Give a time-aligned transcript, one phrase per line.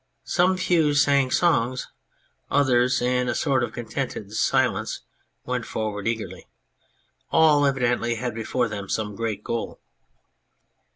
[0.25, 1.87] Some few sang songs,
[2.49, 5.01] others in a sort of contented silence
[5.45, 6.47] went forward eagerly;
[7.29, 9.79] all evidently had before them some great goal.